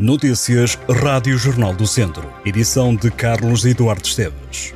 Notícias 0.00 0.78
Rádio 0.88 1.36
Jornal 1.36 1.74
do 1.74 1.86
Centro. 1.86 2.26
Edição 2.42 2.96
de 2.96 3.10
Carlos 3.10 3.66
Eduardo 3.66 4.06
Esteves. 4.06 4.72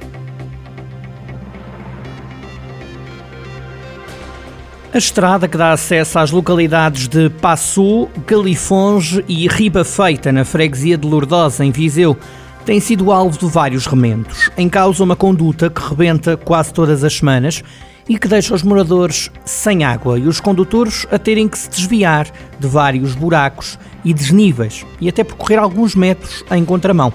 A 4.92 4.98
estrada 4.98 5.48
que 5.48 5.56
dá 5.56 5.72
acesso 5.72 6.18
às 6.18 6.30
localidades 6.30 7.08
de 7.08 7.30
Passou, 7.30 8.10
Galifonge 8.26 9.24
e 9.26 9.48
Riba 9.48 9.82
Feita, 9.82 10.30
na 10.30 10.44
freguesia 10.44 10.98
de 10.98 11.08
Lourdosa, 11.08 11.64
em 11.64 11.70
Viseu, 11.70 12.14
tem 12.66 12.78
sido 12.78 13.10
alvo 13.10 13.38
de 13.38 13.46
vários 13.46 13.86
remendos. 13.86 14.50
Em 14.58 14.68
causa 14.68 15.02
uma 15.02 15.16
conduta 15.16 15.70
que 15.70 15.80
rebenta 15.80 16.36
quase 16.36 16.70
todas 16.70 17.02
as 17.02 17.14
semanas 17.14 17.64
e 18.08 18.18
que 18.18 18.28
deixa 18.28 18.54
os 18.54 18.62
moradores 18.62 19.30
sem 19.44 19.84
água 19.84 20.18
e 20.18 20.26
os 20.26 20.40
condutores 20.40 21.06
a 21.10 21.18
terem 21.18 21.48
que 21.48 21.58
se 21.58 21.70
desviar 21.70 22.26
de 22.58 22.68
vários 22.68 23.14
buracos 23.14 23.78
e 24.04 24.12
desníveis 24.12 24.84
e 25.00 25.08
até 25.08 25.24
percorrer 25.24 25.58
alguns 25.58 25.94
metros 25.94 26.44
em 26.50 26.64
contramão. 26.64 27.12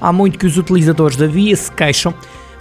Há 0.00 0.12
muito 0.12 0.38
que 0.38 0.46
os 0.46 0.58
utilizadores 0.58 1.16
da 1.16 1.26
via 1.26 1.56
se 1.56 1.72
queixam 1.72 2.14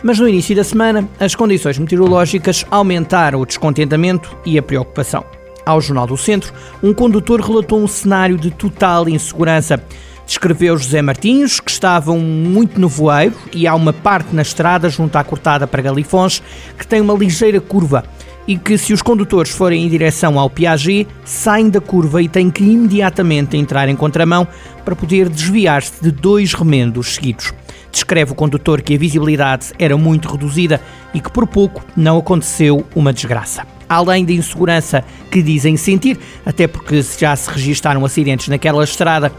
mas 0.05 0.19
no 0.19 0.29
início 0.29 0.55
da 0.55 0.63
semana, 0.63 1.09
as 1.19 1.33
condições 1.33 1.79
meteorológicas 1.79 2.63
aumentaram 2.69 3.41
o 3.41 3.45
descontentamento 3.45 4.37
e 4.45 4.55
a 4.55 4.61
preocupação. 4.61 5.25
Ao 5.65 5.81
Jornal 5.81 6.05
do 6.05 6.15
Centro, 6.15 6.53
um 6.83 6.93
condutor 6.93 7.41
relatou 7.41 7.79
um 7.79 7.87
cenário 7.87 8.37
de 8.37 8.51
total 8.51 9.09
insegurança. 9.09 9.83
Descreveu 10.25 10.77
José 10.77 11.01
Martins 11.01 11.59
que 11.59 11.69
estavam 11.69 12.19
muito 12.19 12.79
no 12.79 12.89
voeiro 12.89 13.35
e 13.53 13.67
há 13.67 13.75
uma 13.75 13.93
parte 13.93 14.35
na 14.35 14.41
estrada 14.41 14.89
junto 14.89 15.15
à 15.17 15.23
cortada 15.23 15.67
para 15.67 15.81
Galifões 15.81 16.41
que 16.77 16.87
tem 16.87 16.99
uma 16.99 17.13
ligeira 17.13 17.61
curva 17.61 18.03
e 18.47 18.57
que 18.57 18.77
se 18.77 18.93
os 18.93 19.01
condutores 19.01 19.51
forem 19.51 19.83
em 19.83 19.89
direção 19.89 20.39
ao 20.39 20.49
Piaget, 20.49 21.07
saem 21.23 21.69
da 21.69 21.81
curva 21.81 22.21
e 22.21 22.29
têm 22.29 22.49
que 22.49 22.63
imediatamente 22.63 23.57
entrar 23.57 23.89
em 23.89 23.95
contramão 23.95 24.47
para 24.83 24.95
poder 24.95 25.29
desviar-se 25.29 26.01
de 26.01 26.11
dois 26.11 26.53
remendos 26.53 27.15
seguidos. 27.15 27.53
Descreve 27.91 28.33
o 28.33 28.35
condutor 28.35 28.81
que 28.81 28.93
a 28.93 28.97
visibilidade 28.97 29.71
era 29.79 29.97
muito 29.97 30.29
reduzida 30.29 30.81
e 31.13 31.19
que 31.19 31.31
por 31.31 31.47
pouco 31.47 31.83
não 31.95 32.17
aconteceu 32.17 32.85
uma 32.93 33.13
desgraça. 33.13 33.65
Além 33.87 34.25
da 34.25 34.33
insegurança 34.33 35.03
que 35.31 35.41
dizem 35.41 35.77
sentir, 35.77 36.19
até 36.45 36.67
porque 36.67 37.01
já 37.01 37.35
se 37.35 37.49
registaram 37.49 38.03
acidentes 38.03 38.47
naquela 38.47 38.83
estrada, 38.83 39.31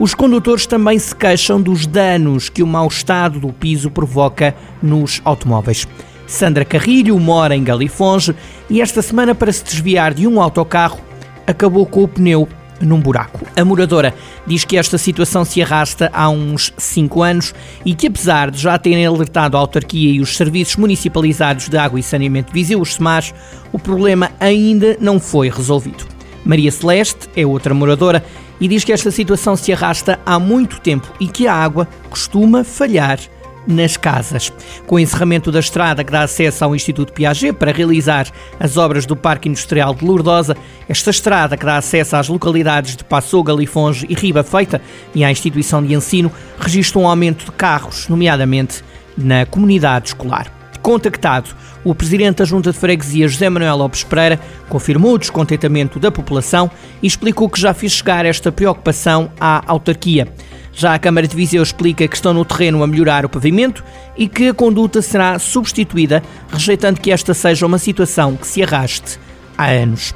os 0.00 0.14
condutores 0.14 0.66
também 0.66 0.98
se 0.98 1.14
queixam 1.14 1.60
dos 1.60 1.86
danos 1.86 2.48
que 2.48 2.62
o 2.62 2.66
mau 2.66 2.88
estado 2.88 3.38
do 3.38 3.52
piso 3.52 3.90
provoca 3.90 4.54
nos 4.82 5.20
automóveis. 5.26 5.86
Sandra 6.26 6.64
Carrilho 6.64 7.18
mora 7.20 7.54
em 7.54 7.62
Galifonge 7.62 8.34
e 8.70 8.80
esta 8.80 9.02
semana, 9.02 9.34
para 9.34 9.52
se 9.52 9.62
desviar 9.62 10.14
de 10.14 10.26
um 10.26 10.40
autocarro, 10.40 10.98
acabou 11.46 11.84
com 11.84 12.04
o 12.04 12.08
pneu 12.08 12.48
num 12.80 12.98
buraco. 12.98 13.44
A 13.54 13.62
moradora 13.62 14.14
diz 14.46 14.64
que 14.64 14.78
esta 14.78 14.96
situação 14.96 15.44
se 15.44 15.60
arrasta 15.60 16.10
há 16.14 16.30
uns 16.30 16.72
5 16.78 17.22
anos 17.22 17.54
e 17.84 17.94
que, 17.94 18.06
apesar 18.06 18.50
de 18.50 18.58
já 18.58 18.78
terem 18.78 19.04
alertado 19.04 19.54
a 19.54 19.60
autarquia 19.60 20.12
e 20.12 20.20
os 20.22 20.34
serviços 20.34 20.76
municipalizados 20.76 21.68
de 21.68 21.76
água 21.76 22.00
e 22.00 22.02
saneamento 22.02 22.54
de 22.54 22.58
Viseu, 22.58 22.80
os 22.80 22.94
SEMAS, 22.94 23.34
o 23.70 23.78
problema 23.78 24.30
ainda 24.40 24.96
não 24.98 25.20
foi 25.20 25.50
resolvido. 25.50 26.06
Maria 26.42 26.72
Celeste 26.72 27.28
é 27.36 27.44
outra 27.44 27.74
moradora 27.74 28.24
e 28.60 28.68
diz 28.68 28.84
que 28.84 28.92
esta 28.92 29.10
situação 29.10 29.56
se 29.56 29.72
arrasta 29.72 30.20
há 30.24 30.38
muito 30.38 30.80
tempo 30.80 31.12
e 31.18 31.26
que 31.26 31.46
a 31.46 31.54
água 31.54 31.88
costuma 32.08 32.62
falhar 32.62 33.18
nas 33.66 33.96
casas. 33.96 34.52
Com 34.86 34.96
o 34.96 34.98
encerramento 34.98 35.50
da 35.52 35.60
estrada 35.60 36.04
que 36.04 36.12
dá 36.12 36.22
acesso 36.22 36.64
ao 36.64 36.74
Instituto 36.74 37.12
Piaget 37.12 37.52
para 37.52 37.72
realizar 37.72 38.26
as 38.58 38.76
obras 38.76 39.06
do 39.06 39.16
Parque 39.16 39.48
Industrial 39.48 39.94
de 39.94 40.04
Lourdosa, 40.04 40.56
esta 40.88 41.10
estrada 41.10 41.56
que 41.56 41.64
dá 41.64 41.76
acesso 41.76 42.16
às 42.16 42.28
localidades 42.28 42.96
de 42.96 43.04
Passou, 43.04 43.42
Galifonge 43.42 44.06
e 44.08 44.14
Riba 44.14 44.42
Feita 44.42 44.80
e 45.14 45.24
à 45.24 45.30
instituição 45.30 45.82
de 45.84 45.94
ensino 45.94 46.32
registra 46.58 46.98
um 46.98 47.08
aumento 47.08 47.44
de 47.44 47.52
carros, 47.52 48.08
nomeadamente 48.08 48.82
na 49.16 49.46
comunidade 49.46 50.08
escolar. 50.08 50.59
Contactado, 50.82 51.50
o 51.84 51.94
presidente 51.94 52.38
da 52.38 52.44
Junta 52.44 52.72
de 52.72 52.78
Freguesia, 52.78 53.28
José 53.28 53.48
Manuel 53.48 53.76
Lopes 53.76 54.02
Pereira, 54.04 54.40
confirmou 54.68 55.14
o 55.14 55.18
descontentamento 55.18 55.98
da 55.98 56.10
população 56.10 56.70
e 57.02 57.06
explicou 57.06 57.48
que 57.48 57.60
já 57.60 57.74
fez 57.74 57.92
chegar 57.92 58.24
esta 58.24 58.50
preocupação 58.50 59.30
à 59.38 59.62
autarquia. 59.66 60.28
Já 60.72 60.94
a 60.94 60.98
Câmara 60.98 61.26
de 61.26 61.36
Viseu 61.36 61.62
explica 61.62 62.06
que 62.06 62.14
estão 62.14 62.32
no 62.32 62.44
terreno 62.44 62.82
a 62.82 62.86
melhorar 62.86 63.24
o 63.24 63.28
pavimento 63.28 63.84
e 64.16 64.28
que 64.28 64.48
a 64.48 64.54
conduta 64.54 65.02
será 65.02 65.38
substituída, 65.38 66.22
rejeitando 66.50 67.00
que 67.00 67.10
esta 67.10 67.34
seja 67.34 67.66
uma 67.66 67.78
situação 67.78 68.36
que 68.36 68.46
se 68.46 68.62
arraste 68.62 69.18
há 69.58 69.66
anos. 69.66 70.14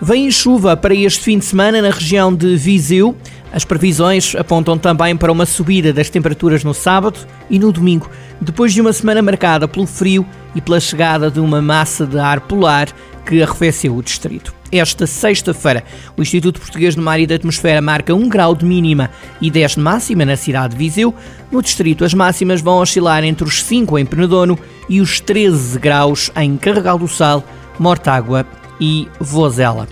Vem 0.00 0.30
chuva 0.30 0.76
para 0.76 0.94
este 0.94 1.24
fim 1.24 1.38
de 1.38 1.44
semana 1.44 1.80
na 1.80 1.90
região 1.90 2.34
de 2.34 2.56
Viseu. 2.56 3.16
As 3.54 3.64
previsões 3.64 4.34
apontam 4.34 4.76
também 4.76 5.16
para 5.16 5.30
uma 5.30 5.46
subida 5.46 5.92
das 5.92 6.10
temperaturas 6.10 6.64
no 6.64 6.74
sábado 6.74 7.20
e 7.48 7.56
no 7.56 7.70
domingo, 7.70 8.10
depois 8.40 8.72
de 8.72 8.80
uma 8.80 8.92
semana 8.92 9.22
marcada 9.22 9.68
pelo 9.68 9.86
frio 9.86 10.26
e 10.56 10.60
pela 10.60 10.80
chegada 10.80 11.30
de 11.30 11.38
uma 11.38 11.62
massa 11.62 12.04
de 12.04 12.18
ar 12.18 12.40
polar 12.40 12.88
que 13.24 13.40
arrefeceu 13.40 13.94
o 13.94 14.02
distrito. 14.02 14.52
Esta 14.72 15.06
sexta-feira, 15.06 15.84
o 16.16 16.22
Instituto 16.22 16.58
Português 16.58 16.96
do 16.96 17.02
Mar 17.02 17.20
e 17.20 17.28
da 17.28 17.36
Atmosfera 17.36 17.80
marca 17.80 18.12
1 18.12 18.28
grau 18.28 18.56
de 18.56 18.64
mínima 18.64 19.08
e 19.40 19.52
10 19.52 19.76
de 19.76 19.80
máxima 19.80 20.24
na 20.24 20.34
cidade 20.34 20.72
de 20.72 20.78
Viseu. 20.78 21.14
No 21.52 21.62
distrito, 21.62 22.04
as 22.04 22.12
máximas 22.12 22.60
vão 22.60 22.78
oscilar 22.78 23.22
entre 23.22 23.46
os 23.46 23.62
5 23.62 23.96
em 24.00 24.04
Penedono 24.04 24.58
e 24.88 25.00
os 25.00 25.20
13 25.20 25.78
graus 25.78 26.28
em 26.34 26.56
Carregal 26.56 26.98
do 26.98 27.06
Sal, 27.06 27.44
Mortágua 27.78 28.44
e 28.80 29.06
Vozela. 29.20 29.86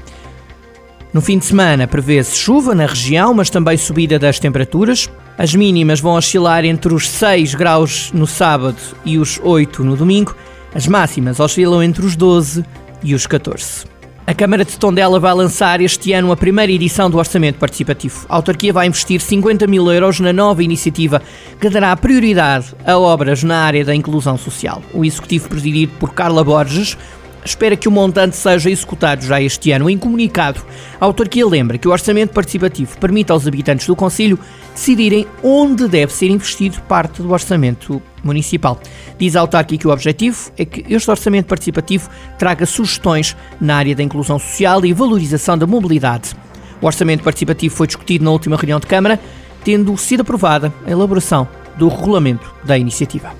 No 1.12 1.20
fim 1.20 1.38
de 1.38 1.44
semana 1.44 1.86
prevê-se 1.86 2.38
chuva 2.38 2.74
na 2.74 2.86
região, 2.86 3.34
mas 3.34 3.50
também 3.50 3.76
subida 3.76 4.18
das 4.18 4.38
temperaturas. 4.38 5.10
As 5.36 5.54
mínimas 5.54 6.00
vão 6.00 6.14
oscilar 6.14 6.64
entre 6.64 6.94
os 6.94 7.06
6 7.06 7.54
graus 7.54 8.10
no 8.14 8.26
sábado 8.26 8.78
e 9.04 9.18
os 9.18 9.38
8 9.42 9.84
no 9.84 9.94
domingo. 9.94 10.34
As 10.74 10.86
máximas 10.86 11.38
oscilam 11.38 11.82
entre 11.82 12.06
os 12.06 12.16
12 12.16 12.64
e 13.02 13.14
os 13.14 13.26
14. 13.26 13.84
A 14.26 14.32
Câmara 14.32 14.64
de 14.64 14.78
Tondela 14.78 15.20
vai 15.20 15.34
lançar 15.34 15.82
este 15.82 16.14
ano 16.14 16.32
a 16.32 16.36
primeira 16.36 16.72
edição 16.72 17.10
do 17.10 17.18
Orçamento 17.18 17.58
Participativo. 17.58 18.24
A 18.26 18.36
autarquia 18.36 18.72
vai 18.72 18.86
investir 18.86 19.20
50 19.20 19.66
mil 19.66 19.92
euros 19.92 20.18
na 20.18 20.32
nova 20.32 20.62
iniciativa 20.62 21.20
que 21.60 21.68
dará 21.68 21.94
prioridade 21.94 22.74
a 22.86 22.96
obras 22.96 23.42
na 23.42 23.58
área 23.58 23.84
da 23.84 23.94
inclusão 23.94 24.38
social. 24.38 24.80
O 24.94 25.04
executivo 25.04 25.50
presidido 25.50 25.92
por 25.98 26.14
Carla 26.14 26.42
Borges 26.42 26.96
espera 27.44 27.76
que 27.76 27.88
o 27.88 27.90
montante 27.90 28.36
seja 28.36 28.70
executado 28.70 29.24
já 29.24 29.40
este 29.40 29.72
ano. 29.72 29.90
Em 29.90 29.98
comunicado, 29.98 30.60
a 31.00 31.04
autarquia 31.04 31.46
lembra 31.46 31.78
que 31.78 31.88
o 31.88 31.90
orçamento 31.90 32.32
participativo 32.32 32.96
permite 32.98 33.32
aos 33.32 33.46
habitantes 33.46 33.86
do 33.86 33.96
Conselho 33.96 34.38
decidirem 34.74 35.26
onde 35.42 35.88
deve 35.88 36.12
ser 36.12 36.28
investido 36.28 36.80
parte 36.82 37.20
do 37.22 37.30
orçamento 37.30 38.00
municipal. 38.22 38.80
Diz 39.18 39.36
a 39.36 39.40
autarquia 39.40 39.78
que 39.78 39.86
o 39.86 39.90
objetivo 39.90 40.50
é 40.56 40.64
que 40.64 40.84
este 40.92 41.10
orçamento 41.10 41.46
participativo 41.46 42.08
traga 42.38 42.64
sugestões 42.64 43.36
na 43.60 43.76
área 43.76 43.94
da 43.94 44.02
inclusão 44.02 44.38
social 44.38 44.84
e 44.84 44.92
valorização 44.92 45.58
da 45.58 45.66
mobilidade. 45.66 46.34
O 46.80 46.86
orçamento 46.86 47.22
participativo 47.22 47.74
foi 47.74 47.86
discutido 47.86 48.24
na 48.24 48.30
última 48.30 48.56
reunião 48.56 48.80
de 48.80 48.86
Câmara, 48.86 49.20
tendo 49.64 49.96
sido 49.96 50.22
aprovada 50.22 50.72
a 50.84 50.90
elaboração 50.90 51.46
do 51.76 51.88
regulamento 51.88 52.52
da 52.64 52.76
iniciativa. 52.76 53.32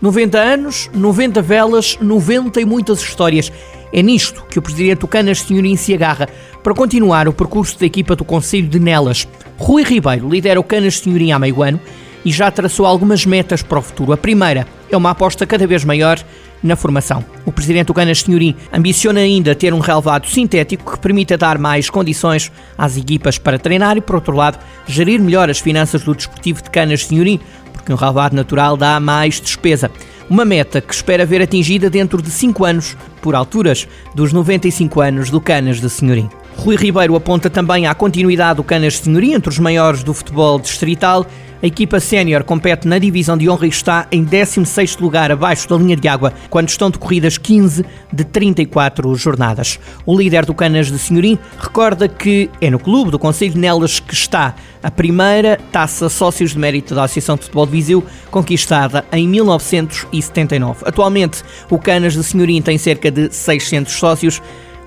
90 0.00 0.38
anos, 0.38 0.90
90 0.94 1.42
velas, 1.42 1.98
90 2.00 2.60
e 2.60 2.64
muitas 2.64 3.00
histórias. 3.00 3.52
É 3.92 4.02
nisto 4.02 4.44
que 4.48 4.58
o 4.58 4.62
presidente 4.62 5.06
Canas 5.06 5.40
Senhorim 5.40 5.76
se 5.76 5.92
agarra 5.92 6.28
para 6.62 6.74
continuar 6.74 7.28
o 7.28 7.32
percurso 7.32 7.78
da 7.78 7.86
equipa 7.86 8.16
do 8.16 8.24
Conselho 8.24 8.68
de 8.68 8.78
Nelas. 8.78 9.26
Rui 9.58 9.82
Ribeiro 9.82 10.28
lidera 10.28 10.60
o 10.60 10.64
Canas 10.64 10.98
Senhorim 10.98 11.32
há 11.32 11.38
meio 11.38 11.62
ano 11.62 11.80
e 12.24 12.30
já 12.30 12.50
traçou 12.50 12.86
algumas 12.86 13.26
metas 13.26 13.62
para 13.62 13.78
o 13.78 13.82
futuro. 13.82 14.12
A 14.12 14.16
primeira 14.16 14.66
é 14.90 14.96
uma 14.96 15.10
aposta 15.10 15.46
cada 15.46 15.66
vez 15.66 15.84
maior 15.84 16.18
na 16.62 16.76
formação. 16.76 17.24
O 17.44 17.52
presidente 17.52 17.86
do 17.86 17.94
Canas 17.94 18.20
Senhorim 18.20 18.54
ambiciona 18.72 19.20
ainda 19.20 19.54
ter 19.54 19.72
um 19.72 19.78
relevado 19.78 20.26
sintético 20.26 20.92
que 20.92 20.98
permita 20.98 21.36
dar 21.36 21.58
mais 21.58 21.88
condições 21.88 22.52
às 22.76 22.96
equipas 22.96 23.38
para 23.38 23.58
treinar 23.58 23.96
e, 23.96 24.00
por 24.00 24.16
outro 24.16 24.36
lado, 24.36 24.58
gerir 24.86 25.20
melhor 25.20 25.48
as 25.48 25.58
finanças 25.58 26.02
do 26.02 26.14
desportivo 26.14 26.62
de 26.62 26.70
Canas 26.70 27.06
Senhorim, 27.06 27.40
porque 27.80 27.92
um 27.92 27.96
relevado 27.96 28.34
natural 28.34 28.76
dá 28.76 29.00
mais 29.00 29.40
despesa. 29.40 29.90
Uma 30.28 30.44
meta 30.44 30.80
que 30.80 30.94
espera 30.94 31.26
ver 31.26 31.42
atingida 31.42 31.90
dentro 31.90 32.22
de 32.22 32.30
5 32.30 32.64
anos, 32.64 32.96
por 33.20 33.34
alturas 33.34 33.88
dos 34.14 34.32
95 34.32 35.00
anos 35.00 35.30
do 35.30 35.40
Canas 35.40 35.80
de 35.80 35.90
Senhorim. 35.90 36.28
Rui 36.56 36.76
Ribeiro 36.76 37.16
aponta 37.16 37.48
também 37.48 37.86
à 37.86 37.94
continuidade 37.94 38.58
do 38.58 38.64
Canas 38.64 38.94
de 38.94 39.00
Senhoria 39.00 39.36
entre 39.36 39.48
os 39.48 39.58
maiores 39.58 40.04
do 40.04 40.14
futebol 40.14 40.58
distrital. 40.58 41.26
A 41.62 41.66
equipa 41.66 42.00
sénior 42.00 42.42
compete 42.42 42.88
na 42.88 42.98
divisão 42.98 43.36
de 43.36 43.46
honra 43.46 43.66
e 43.66 43.68
está 43.68 44.06
em 44.10 44.24
16º 44.24 44.98
lugar 45.02 45.30
abaixo 45.30 45.68
da 45.68 45.76
linha 45.76 45.94
de 45.94 46.08
água, 46.08 46.32
quando 46.48 46.70
estão 46.70 46.90
decorridas 46.90 47.36
15 47.36 47.84
de 48.10 48.24
34 48.24 49.14
jornadas. 49.14 49.78
O 50.06 50.16
líder 50.16 50.46
do 50.46 50.54
Canas 50.54 50.90
de 50.90 50.98
Senhorim 50.98 51.38
recorda 51.58 52.08
que 52.08 52.48
é 52.62 52.70
no 52.70 52.78
clube 52.78 53.10
do 53.10 53.18
Conselho 53.18 53.58
Nelas 53.58 54.00
que 54.00 54.14
está 54.14 54.54
a 54.82 54.90
primeira 54.90 55.60
taça 55.70 56.08
Sócios 56.08 56.52
de 56.52 56.58
Mérito 56.58 56.94
da 56.94 57.04
Associação 57.04 57.36
de 57.36 57.42
Futebol 57.42 57.66
de 57.66 57.72
Viseu, 57.72 58.04
conquistada 58.30 59.04
em 59.12 59.28
1979. 59.28 60.84
Atualmente, 60.86 61.42
o 61.68 61.78
Canas 61.78 62.14
de 62.14 62.24
Senhorim 62.24 62.62
tem 62.62 62.78
cerca 62.78 63.10
de 63.10 63.30
600 63.34 63.92
sócios, 63.92 64.40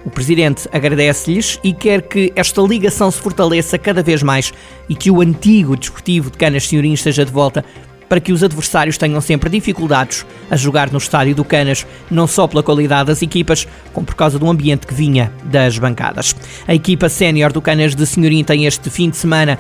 O 0.06 0.10
presidente 0.10 0.68
agradece-lhes 0.72 1.60
e 1.64 1.74
quer 1.74 2.02
que 2.02 2.34
esta 2.36 2.62
ligação 2.62 3.10
se 3.10 3.22
fortaleça 3.22 3.78
cada 3.78 4.04
vez 4.04 4.22
mais 4.22 4.54
e 4.90 4.96
que 4.96 5.10
o 5.10 5.22
antigo 5.22 5.78
desportivo 5.78 6.30
de 6.30 6.38
Canas 6.38 6.68
Senhorim 6.68 6.94
esteja 6.94 7.24
de 7.24 7.32
volta 7.32 7.64
para 8.10 8.20
que 8.20 8.34
os 8.34 8.44
adversários 8.44 8.98
tenham 8.98 9.20
sempre 9.22 9.50
dificuldades 9.50 10.26
a 10.52 10.56
jogar 10.56 10.92
no 10.92 10.98
estádio 10.98 11.34
do 11.34 11.44
Canas, 11.44 11.88
não 12.12 12.28
só 12.28 12.48
pela 12.48 12.62
qualidade 12.62 13.08
das 13.08 13.22
equipas, 13.22 13.68
como 13.92 14.06
por 14.06 14.14
causa 14.14 14.38
do 14.38 14.48
ambiente 14.50 14.86
que 14.86 14.94
vinha 14.94 15.32
das 15.46 15.80
bancadas. 15.80 16.36
A 16.68 16.76
equipa 16.76 17.10
sénior 17.10 17.52
do 17.52 17.62
Canas 17.62 17.96
de 17.96 18.06
Senhorim 18.06 18.44
tem 18.44 18.66
este 18.66 18.90
fim 18.90 19.10
de 19.10 19.18
semana 19.18 19.58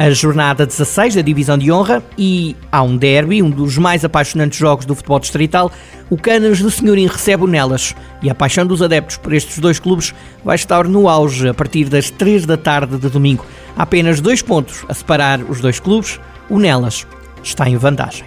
a 0.00 0.08
jornada 0.12 0.64
16 0.64 1.16
da 1.16 1.20
Divisão 1.20 1.58
de 1.58 1.70
Honra 1.70 2.02
e 2.16 2.56
há 2.72 2.82
um 2.82 2.96
derby, 2.96 3.42
um 3.42 3.50
dos 3.50 3.76
mais 3.76 4.02
apaixonantes 4.02 4.58
jogos 4.58 4.86
do 4.86 4.94
futebol 4.94 5.20
distrital. 5.20 5.70
O 6.08 6.16
Canas 6.16 6.58
do 6.58 6.70
Senhorim 6.70 7.06
recebe 7.06 7.44
o 7.44 7.46
Nelas 7.46 7.94
e 8.22 8.30
a 8.30 8.34
paixão 8.34 8.66
dos 8.66 8.80
adeptos 8.80 9.18
por 9.18 9.34
estes 9.34 9.58
dois 9.58 9.78
clubes 9.78 10.14
vai 10.42 10.56
estar 10.56 10.88
no 10.88 11.06
auge 11.06 11.46
a 11.46 11.52
partir 11.52 11.90
das 11.90 12.08
3 12.08 12.46
da 12.46 12.56
tarde 12.56 12.96
de 12.96 13.10
domingo. 13.10 13.44
Há 13.76 13.82
apenas 13.82 14.22
dois 14.22 14.40
pontos 14.40 14.86
a 14.88 14.94
separar 14.94 15.42
os 15.42 15.60
dois 15.60 15.78
clubes. 15.78 16.18
O 16.48 16.58
Nelas 16.58 17.06
está 17.42 17.68
em 17.68 17.76
vantagem. 17.76 18.24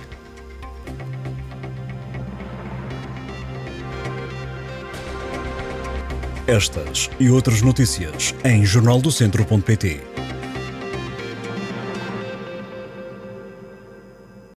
Estas 6.45 7.09
e 7.19 7.31
outras 7.31 7.63
notícias 7.63 8.35
em 8.45 8.63
jornaldocentro.pt 8.63 10.12